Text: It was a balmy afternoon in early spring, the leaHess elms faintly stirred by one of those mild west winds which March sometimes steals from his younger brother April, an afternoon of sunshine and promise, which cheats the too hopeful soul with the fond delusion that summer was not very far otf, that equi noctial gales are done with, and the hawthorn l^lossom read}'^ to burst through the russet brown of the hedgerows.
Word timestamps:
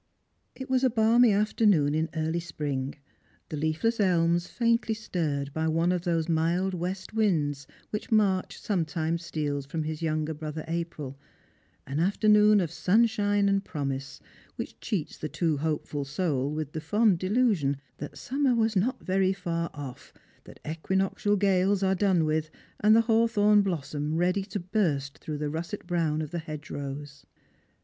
It 0.55 0.67
was 0.67 0.83
a 0.83 0.89
balmy 0.89 1.31
afternoon 1.31 1.93
in 1.93 2.09
early 2.15 2.39
spring, 2.39 2.95
the 3.49 3.55
leaHess 3.55 3.99
elms 3.99 4.47
faintly 4.47 4.95
stirred 4.95 5.53
by 5.53 5.67
one 5.67 5.91
of 5.91 6.01
those 6.05 6.27
mild 6.27 6.73
west 6.73 7.13
winds 7.13 7.67
which 7.91 8.11
March 8.11 8.59
sometimes 8.59 9.23
steals 9.23 9.67
from 9.67 9.83
his 9.83 10.01
younger 10.01 10.33
brother 10.33 10.65
April, 10.67 11.19
an 11.85 11.99
afternoon 11.99 12.61
of 12.61 12.71
sunshine 12.71 13.47
and 13.47 13.63
promise, 13.63 14.19
which 14.55 14.79
cheats 14.79 15.19
the 15.19 15.29
too 15.29 15.57
hopeful 15.57 16.03
soul 16.03 16.49
with 16.51 16.71
the 16.71 16.81
fond 16.81 17.19
delusion 17.19 17.77
that 17.99 18.17
summer 18.17 18.55
was 18.55 18.75
not 18.75 19.03
very 19.03 19.33
far 19.33 19.69
otf, 19.73 20.13
that 20.45 20.59
equi 20.65 20.95
noctial 20.95 21.37
gales 21.37 21.83
are 21.83 21.93
done 21.93 22.25
with, 22.25 22.49
and 22.79 22.95
the 22.95 23.01
hawthorn 23.01 23.63
l^lossom 23.63 24.13
read}'^ 24.15 24.47
to 24.47 24.59
burst 24.59 25.19
through 25.19 25.37
the 25.37 25.51
russet 25.51 25.85
brown 25.85 26.23
of 26.23 26.31
the 26.31 26.39
hedgerows. 26.39 27.27